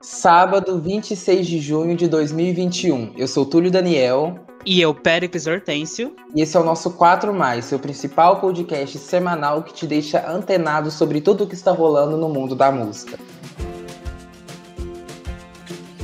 [0.00, 3.12] Sábado, 26 de junho de 2021.
[3.18, 4.38] Eu sou Túlio Daniel.
[4.64, 6.14] E eu, Péricles Hortêncio.
[6.34, 10.90] E esse é o nosso 4 Mais, seu principal podcast semanal que te deixa antenado
[10.90, 13.18] sobre tudo o que está rolando no mundo da música.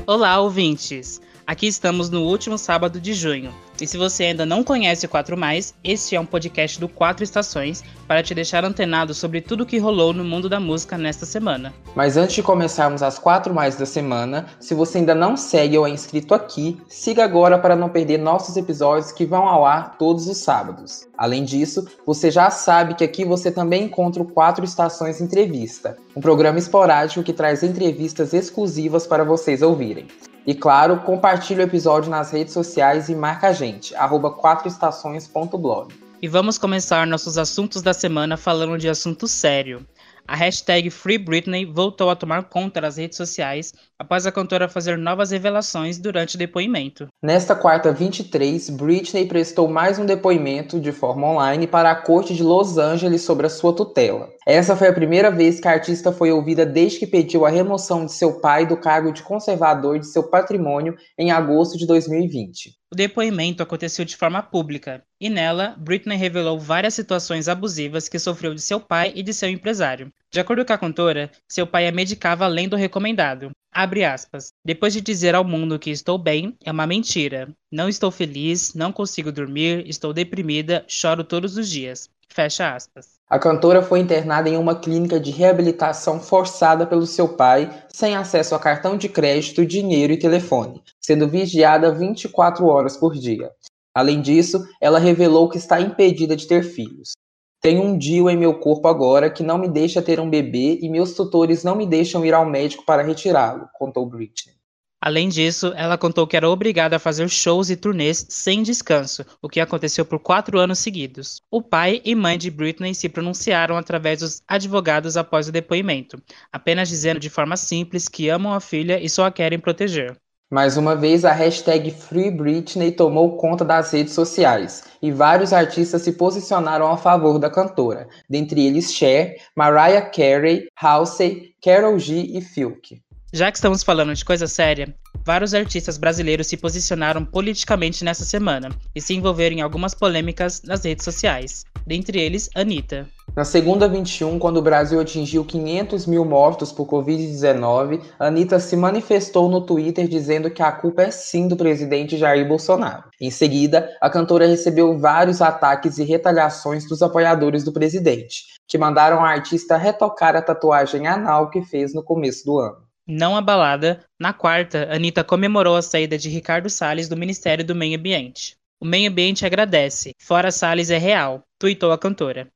[0.06, 1.20] Olá, ouvintes!
[1.46, 3.54] Aqui estamos no último sábado de junho.
[3.80, 7.22] E se você ainda não conhece o 4 Mais, este é um podcast do Quatro
[7.22, 11.24] Estações para te deixar antenado sobre tudo o que rolou no mundo da música nesta
[11.24, 11.72] semana.
[11.95, 15.86] Mas antes de começarmos as 4 Mais da semana, se você ainda não segue ou
[15.86, 20.27] é inscrito aqui, siga agora para não perder nossos episódios que vão ao ar todos
[20.27, 21.06] os sábados.
[21.16, 26.20] Além disso, você já sabe que aqui você também encontra o Quatro Estações Entrevista, um
[26.20, 30.08] programa esporádico que traz entrevistas exclusivas para vocês ouvirem.
[30.46, 35.92] E claro, compartilhe o episódio nas redes sociais e marca a gente, arroba 4estações.blog.
[36.22, 39.84] E vamos começar nossos assuntos da semana falando de assunto sério.
[40.28, 44.96] A hashtag Free Britney voltou a tomar conta das redes sociais após a cantora fazer
[44.96, 47.08] novas revelações durante o depoimento.
[47.20, 52.42] Nesta quarta 23, Britney prestou mais um depoimento de forma online para a corte de
[52.42, 54.28] Los Angeles sobre a sua tutela.
[54.48, 58.06] Essa foi a primeira vez que a artista foi ouvida desde que pediu a remoção
[58.06, 62.70] de seu pai do cargo de conservador de seu patrimônio em agosto de 2020.
[62.92, 68.55] O depoimento aconteceu de forma pública, e nela, Britney revelou várias situações abusivas que sofreu
[68.55, 70.12] de seu pai e de seu empresário.
[70.30, 73.50] De acordo com a cantora, seu pai a medicava além do recomendado.
[73.74, 74.50] Abre aspas.
[74.64, 77.48] Depois de dizer ao mundo que estou bem, é uma mentira.
[77.72, 82.08] Não estou feliz, não consigo dormir, estou deprimida, choro todos os dias.
[82.28, 83.16] Fecha aspas.
[83.28, 88.55] A cantora foi internada em uma clínica de reabilitação forçada pelo seu pai, sem acesso
[88.55, 93.50] a cartão de crédito, dinheiro e telefone, sendo vigiada 24 horas por dia.
[93.92, 97.14] Além disso, ela revelou que está impedida de ter filhos.
[97.60, 100.88] Tenho um DIU em meu corpo agora que não me deixa ter um bebê e
[100.88, 104.55] meus tutores não me deixam ir ao médico para retirá-lo, contou Britney.
[105.00, 109.48] Além disso, ela contou que era obrigada a fazer shows e turnês sem descanso, o
[109.48, 111.42] que aconteceu por quatro anos seguidos.
[111.51, 116.20] O pai e mãe de Britney se pronunciaram através dos advogados após o depoimento,
[116.51, 120.17] apenas dizendo de forma simples que amam a filha e só a querem proteger.
[120.48, 126.13] Mais uma vez, a hashtag FreeBritney tomou conta das redes sociais e vários artistas se
[126.13, 133.02] posicionaram a favor da cantora, dentre eles Cher, Mariah Carey, Halsey, Karol G e Filk.
[133.32, 134.94] Já que estamos falando de coisa séria,
[135.25, 140.85] vários artistas brasileiros se posicionaram politicamente nessa semana e se envolveram em algumas polêmicas nas
[140.85, 143.09] redes sociais, dentre eles Anitta.
[143.35, 149.50] Na segunda 21, quando o Brasil atingiu 500 mil mortos por Covid-19, Anitta se manifestou
[149.50, 153.11] no Twitter dizendo que a culpa é sim do presidente Jair Bolsonaro.
[153.20, 159.23] Em seguida, a cantora recebeu vários ataques e retaliações dos apoiadores do presidente, que mandaram
[159.23, 162.86] a artista retocar a tatuagem anal que fez no começo do ano.
[163.08, 167.96] Não abalada, na quarta, Anitta comemorou a saída de Ricardo Salles do Ministério do Meio
[167.96, 168.56] Ambiente.
[168.81, 172.49] O meio ambiente agradece, fora Salles é real, tuitou a cantora.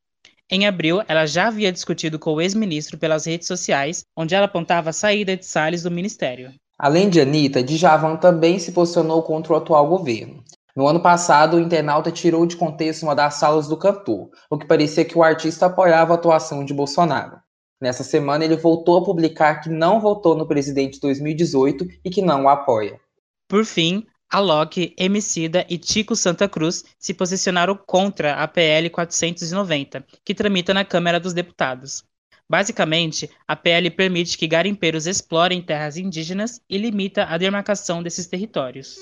[0.50, 4.90] Em abril, ela já havia discutido com o ex-ministro pelas redes sociais, onde ela apontava
[4.90, 6.52] a saída de Salles do ministério.
[6.76, 10.42] Além de Anitta, Djavan também se posicionou contra o atual governo.
[10.74, 14.66] No ano passado, o internauta tirou de contexto uma das salas do cantor, o que
[14.66, 17.38] parecia que o artista apoiava a atuação de Bolsonaro.
[17.80, 22.20] Nessa semana, ele voltou a publicar que não votou no presidente de 2018 e que
[22.20, 23.00] não o apoia.
[23.48, 30.34] Por fim, Alok, Emicida e Tico Santa Cruz se posicionaram contra a PL 490, que
[30.34, 32.04] tramita na Câmara dos Deputados.
[32.50, 38.96] Basicamente, a PL permite que garimpeiros explorem terras indígenas e limita a demarcação desses territórios.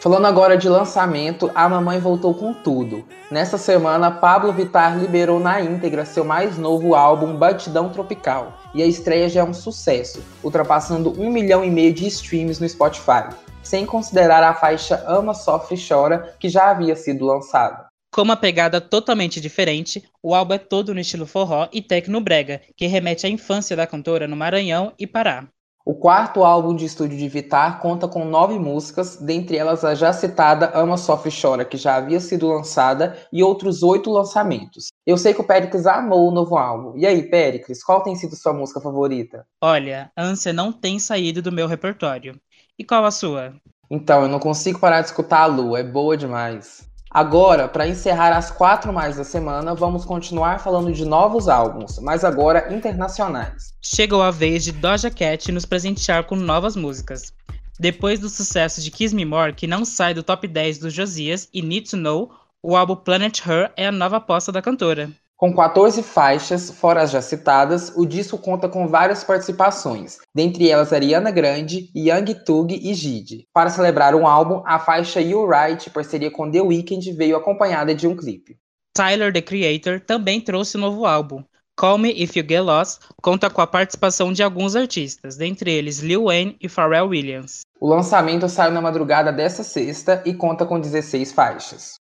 [0.00, 3.04] Falando agora de lançamento, a mamãe voltou com tudo.
[3.30, 8.86] Nesta semana, Pablo Vittar liberou na íntegra seu mais novo álbum Batidão Tropical, e a
[8.86, 13.28] estreia já é um sucesso, ultrapassando um milhão e meio de streams no Spotify,
[13.62, 17.89] sem considerar a faixa Ama, Sofre e Chora, que já havia sido lançada.
[18.12, 22.88] Com uma pegada totalmente diferente, o álbum é todo no estilo forró e tecno-brega, que
[22.88, 25.46] remete à infância da cantora no Maranhão e Pará.
[25.86, 30.12] O quarto álbum de estúdio de Vitar conta com nove músicas, dentre elas a já
[30.12, 34.88] citada Ama, Sofre e Chora, que já havia sido lançada, e outros oito lançamentos.
[35.06, 36.98] Eu sei que o Péricles amou o novo álbum.
[36.98, 39.46] E aí, Péricles, qual tem sido sua música favorita?
[39.62, 42.40] Olha, Ânsia não tem saído do meu repertório.
[42.76, 43.54] E qual a sua?
[43.88, 46.89] Então, eu não consigo parar de escutar a Lua, é boa demais.
[47.12, 52.22] Agora, para encerrar as quatro mais da semana, vamos continuar falando de novos álbuns, mas
[52.22, 53.74] agora internacionais.
[53.82, 57.32] Chegou a vez de Doja Cat nos presentear com novas músicas.
[57.80, 61.48] Depois do sucesso de Kiss Me More, que não sai do top 10 do Josias,
[61.52, 62.30] e Need to Know,
[62.62, 65.10] o álbum Planet Her é a nova aposta da cantora.
[65.40, 70.92] Com 14 faixas, fora as já citadas, o disco conta com várias participações, dentre elas
[70.92, 73.46] Ariana Grande, Young Thug e Jid.
[73.50, 78.06] Para celebrar um álbum, a faixa You Right, parceria com The Weeknd, veio acompanhada de
[78.06, 78.58] um clipe.
[78.94, 81.42] Tyler, The Creator, também trouxe um novo álbum.
[81.74, 86.00] Call Me If You Get Lost conta com a participação de alguns artistas, dentre eles
[86.00, 87.62] Lil Wayne e Pharrell Williams.
[87.80, 91.99] O lançamento saiu na madrugada desta sexta e conta com 16 faixas.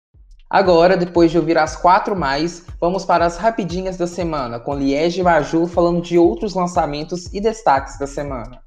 [0.55, 5.19] Agora, depois de ouvir as quatro mais, vamos para as rapidinhas da semana, com Liege
[5.19, 8.63] e Maju falando de outros lançamentos e destaques da semana.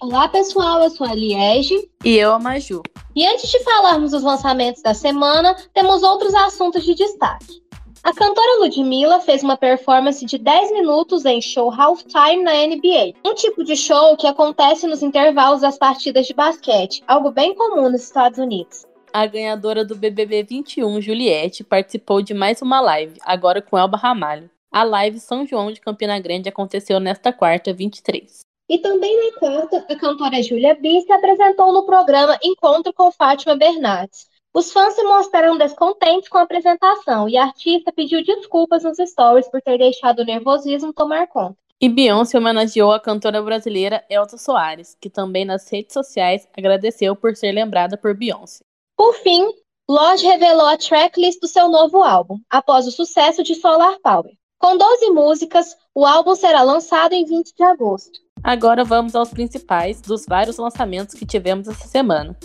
[0.00, 1.88] Olá pessoal, eu sou a Liege.
[2.04, 2.82] E eu a Maju.
[3.14, 7.62] E antes de falarmos dos lançamentos da semana, temos outros assuntos de destaque.
[8.02, 13.34] A cantora Ludmilla fez uma performance de 10 minutos em show halftime na NBA, um
[13.34, 18.02] tipo de show que acontece nos intervalos das partidas de basquete, algo bem comum nos
[18.02, 18.89] Estados Unidos.
[19.12, 24.48] A ganhadora do BBB 21, Juliette, participou de mais uma live, agora com Elba Ramalho.
[24.70, 28.42] A live São João de Campina Grande aconteceu nesta quarta, 23.
[28.68, 33.56] E também na quarta, a cantora Júlia B se apresentou no programa Encontro com Fátima
[33.56, 34.28] Bernardes.
[34.54, 39.48] Os fãs se mostraram descontentes com a apresentação e a artista pediu desculpas nos stories
[39.48, 41.56] por ter deixado o nervosismo tomar conta.
[41.80, 47.34] E Beyoncé homenageou a cantora brasileira Elsa Soares, que também nas redes sociais agradeceu por
[47.34, 48.69] ser lembrada por Beyoncé.
[49.00, 49.48] Por fim,
[49.88, 54.30] Lodge revelou a tracklist do seu novo álbum, após o sucesso de Solar Power.
[54.58, 58.18] Com 12 músicas, o álbum será lançado em 20 de agosto.
[58.44, 62.36] Agora vamos aos principais dos vários lançamentos que tivemos essa semana,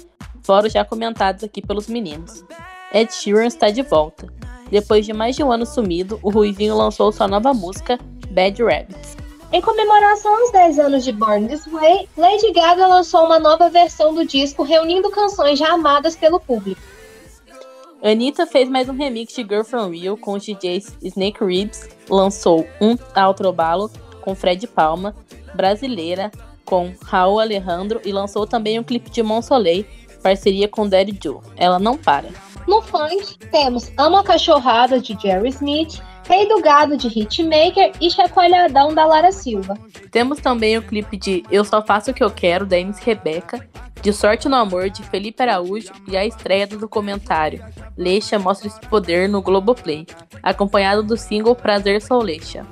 [0.46, 2.42] fora os já comentados aqui pelos meninos.
[2.94, 4.25] Ed Sheeran está de volta.
[4.72, 8.00] Depois de mais de um ano sumido, o Ruivinho lançou sua nova música,
[8.31, 9.25] Bad Rabbits.
[9.51, 14.13] Em comemoração aos 10 anos de Born This Way, Lady Gaga lançou uma nova versão
[14.13, 16.81] do disco reunindo canções já amadas pelo público.
[18.03, 22.68] Anitta fez mais um remix de Girl From Real com os DJs Snake Ribs, lançou
[22.81, 23.89] um Altrobalo
[24.21, 25.15] com Fred Palma,
[25.53, 26.31] Brasileira
[26.65, 29.86] com Raul Alejandro e lançou também um clipe de Mon Soleil,
[30.21, 31.39] parceria com Daddy Joe.
[31.56, 32.30] Ela não para.
[32.68, 38.10] No funk, temos Amo a Cachorrada de Jerry Smith, Rei do Gado de Hitmaker e
[38.10, 39.77] Chacoalhadão da Lara Silva.
[40.12, 43.68] Temos também o clipe de Eu Só Faço O Que Eu Quero da MC Rebeca,
[44.01, 47.63] de Sorte no Amor de Felipe Araújo e a estreia do documentário
[47.98, 50.06] Leixa Mostra Esse Poder no Globoplay,
[50.42, 52.66] acompanhado do single Prazer Sou Leixa.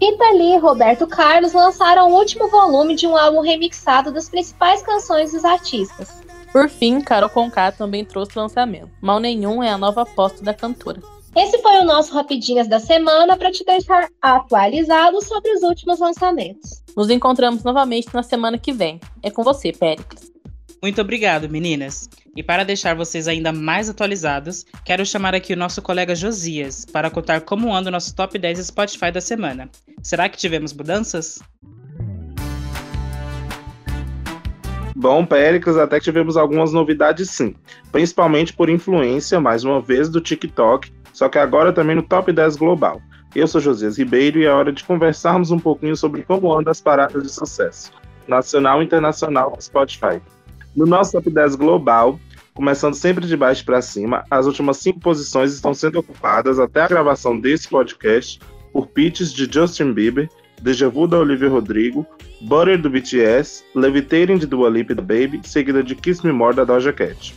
[0.00, 4.82] Rita Lee e Roberto Carlos lançaram o último volume de um álbum remixado das principais
[4.82, 6.20] canções dos artistas.
[6.52, 8.90] Por fim, Carol Conká também trouxe lançamento.
[9.00, 11.00] Mal Nenhum é a nova aposta da cantora.
[11.34, 16.82] Esse foi o nosso Rapidinhas da semana para te deixar atualizado sobre os últimos lançamentos.
[16.94, 19.00] Nos encontramos novamente na semana que vem.
[19.22, 20.30] É com você, Péricles.
[20.82, 22.10] Muito obrigado, meninas.
[22.36, 27.10] E para deixar vocês ainda mais atualizados, quero chamar aqui o nosso colega Josias para
[27.10, 29.70] contar como anda o nosso top 10 Spotify da semana.
[30.02, 31.38] Será que tivemos mudanças?
[35.02, 37.56] Bom, Péricles, até que tivemos algumas novidades sim,
[37.90, 42.54] principalmente por influência, mais uma vez, do TikTok, só que agora também no Top 10
[42.54, 43.02] Global.
[43.34, 46.80] Eu sou Josias Ribeiro e é hora de conversarmos um pouquinho sobre como andam as
[46.80, 47.90] paradas de sucesso,
[48.28, 50.22] nacional e internacional Spotify.
[50.76, 52.20] No nosso Top 10 Global,
[52.54, 56.86] começando sempre de baixo para cima, as últimas cinco posições estão sendo ocupadas até a
[56.86, 58.38] gravação desse podcast
[58.72, 60.30] por pitches de Justin Bieber,
[60.62, 62.06] Deja Vu da Olivia Rodrigo,
[62.42, 66.64] Butter do BTS, Levitating de Dua Lipa da Baby, seguida de Kiss Me More da
[66.64, 67.32] Doja Cat.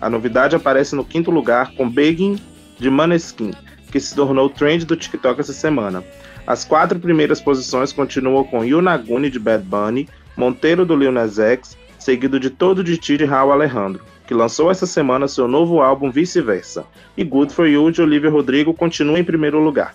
[0.00, 2.38] A novidade aparece no quinto lugar com Begging
[2.78, 3.52] de Maneskin,
[3.92, 6.02] que se tornou trend do TikTok essa semana.
[6.46, 11.76] As quatro primeiras posições continuam com Yunaguni de Bad Bunny, Monteiro do Lil Nas X,
[11.98, 16.10] seguido de Todo de Ti de Raul Alejandro, que lançou essa semana seu novo álbum
[16.10, 19.94] Vice-Versa, e Good For You de Olivia Rodrigo continua em primeiro lugar.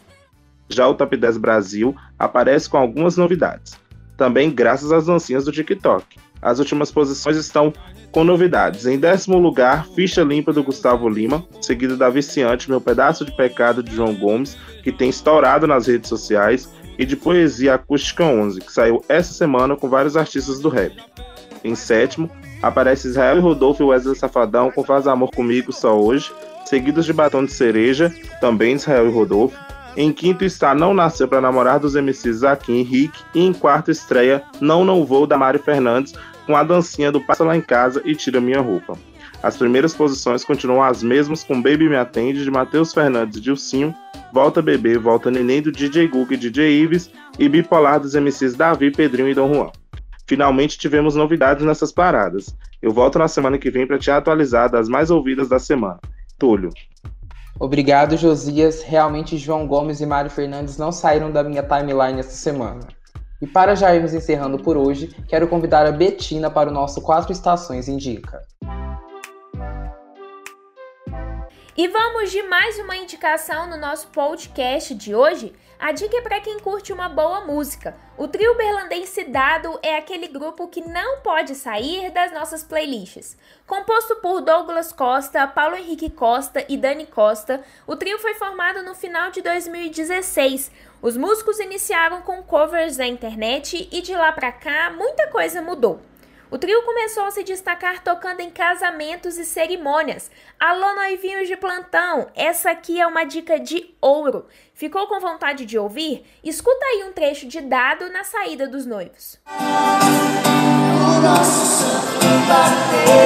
[0.70, 3.81] Já o Top 10 Brasil aparece com algumas novidades,
[4.22, 6.06] também graças às dancinhas do TikTok.
[6.40, 7.74] As últimas posições estão
[8.12, 8.86] com novidades.
[8.86, 13.82] Em décimo lugar, Ficha Limpa do Gustavo Lima, seguido da Viciante Meu Pedaço de Pecado
[13.82, 18.72] de João Gomes, que tem estourado nas redes sociais, e de Poesia Acústica 11, que
[18.72, 20.94] saiu essa semana com vários artistas do rap.
[21.64, 22.30] Em sétimo,
[22.62, 26.32] aparece Israel e Rodolfo e Wesley Safadão com Faz Amor Comigo Só Hoje,
[26.66, 29.58] seguidos de Batom de Cereja, também Israel e Rodolfo.
[29.96, 33.20] Em quinto está Não Nasceu para Namorar dos MCs Zaquim e Rick.
[33.36, 36.14] E em quarto estreia Não Não Vou da Mari Fernandes
[36.46, 38.98] com a dancinha do Passa Lá em Casa e Tira Minha Roupa.
[39.44, 43.94] As primeiras posições continuam as mesmas com Baby Me Atende de Matheus Fernandes e Dilcinho,
[44.32, 48.92] Volta Bebê, Volta Neném do DJ Google e DJ Ives e Bipolar dos MCs Davi,
[48.92, 49.72] Pedrinho e Dom Juan.
[50.28, 52.56] Finalmente tivemos novidades nessas paradas.
[52.82, 56.00] Eu volto na semana que vem para te atualizar das mais ouvidas da semana.
[56.38, 56.70] Túlio.
[57.62, 58.82] Obrigado, Josias.
[58.82, 62.88] Realmente, João Gomes e Mário Fernandes não saíram da minha timeline essa semana.
[63.40, 67.32] E para já irmos encerrando por hoje, quero convidar a Betina para o nosso Quatro
[67.32, 68.42] Estações Indica.
[71.78, 75.54] E vamos de mais uma indicação no nosso podcast de hoje.
[75.80, 77.96] A dica é para quem curte uma boa música.
[78.18, 83.38] O trio berlandense Dado é aquele grupo que não pode sair das nossas playlists.
[83.66, 88.94] Composto por Douglas Costa, Paulo Henrique Costa e Dani Costa, o trio foi formado no
[88.94, 90.70] final de 2016.
[91.02, 96.02] Os músicos iniciaram com covers na internet e de lá para cá muita coisa mudou.
[96.52, 100.30] O trio começou a se destacar tocando em casamentos e cerimônias.
[100.60, 102.28] Alô, noivinhos de plantão!
[102.36, 104.46] Essa aqui é uma dica de ouro.
[104.74, 106.26] Ficou com vontade de ouvir?
[106.44, 109.40] Escuta aí um trecho de Dado na saída dos noivos.
[109.48, 113.21] O nosso santo bateu,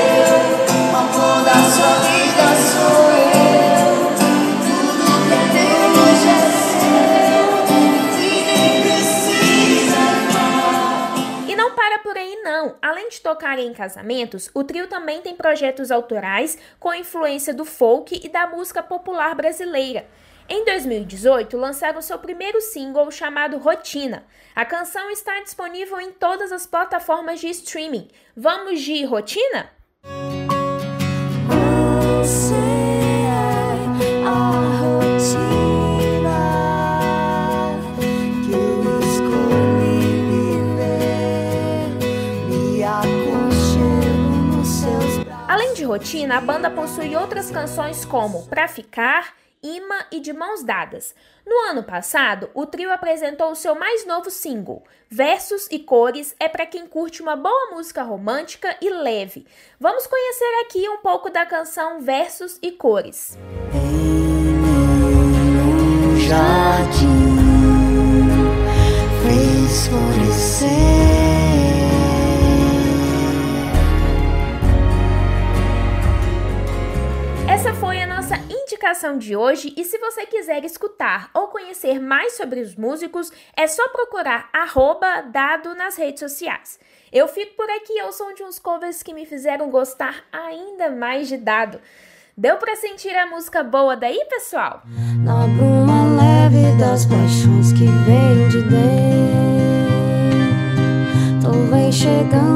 [13.35, 18.19] Além de tocar em casamentos, o trio também tem projetos autorais com influência do folk
[18.23, 20.07] e da música popular brasileira.
[20.47, 24.23] Em 2018, lançaram seu primeiro single chamado Rotina.
[24.55, 28.07] A canção está disponível em todas as plataformas de streaming.
[28.35, 29.69] Vamos de Rotina?
[45.95, 49.33] Rotina, a banda possui outras canções como Pra Ficar,
[49.63, 51.15] Ima e De Mãos Dadas.
[51.47, 54.83] No ano passado, o trio apresentou o seu mais novo single.
[55.09, 59.47] Versos e Cores é para quem curte uma boa música romântica e leve.
[59.79, 63.37] Vamos conhecer aqui um pouco da canção Versos e Cores.
[66.27, 67.25] Jardim
[69.23, 70.94] fez florescer
[77.65, 82.37] Essa foi a nossa indicação de hoje e se você quiser escutar ou conhecer mais
[82.37, 84.51] sobre os músicos, é só procurar
[85.23, 86.79] dado nas redes sociais.
[87.11, 91.27] Eu fico por aqui, eu sou de uns covers que me fizeram gostar ainda mais
[91.27, 91.81] de dado.
[92.37, 94.83] Deu para sentir a música boa daí, pessoal?
[95.23, 99.09] Na bruma leve das paixões que vem de dentro,
[101.41, 102.54] tô vem chegando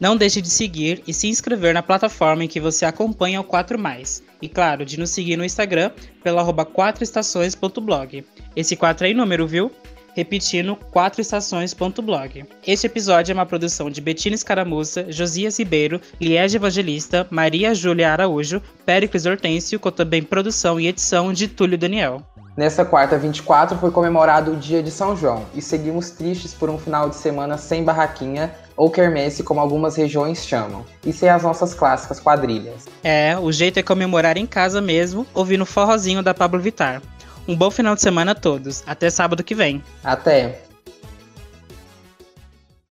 [0.00, 3.76] Não deixe de seguir e se inscrever na plataforma em que você acompanha o 4
[3.76, 4.22] Mais.
[4.40, 5.90] E claro, de nos seguir no Instagram
[6.22, 8.24] pelo arroba 4estações.blog.
[8.54, 9.72] Esse 4 é em número, viu?
[10.14, 12.44] Repetindo, 4estações.blog.
[12.64, 18.62] Este episódio é uma produção de Betina Escaramuça, Josias Ribeiro, Liege Evangelista, Maria Júlia Araújo,
[18.86, 22.22] Péricles Hortêncio, com também produção e edição de Túlio Daniel.
[22.56, 26.78] Nessa quarta 24 foi comemorado o dia de São João e seguimos tristes por um
[26.78, 31.74] final de semana sem barraquinha ou quermesse, como algumas regiões chamam, e sem as nossas
[31.74, 32.86] clássicas quadrilhas.
[33.02, 37.02] É, o jeito é comemorar em casa mesmo, ouvindo o forrozinho da Pablo Vittar.
[37.46, 38.84] Um bom final de semana a todos.
[38.86, 39.82] Até sábado que vem.
[40.04, 40.67] Até.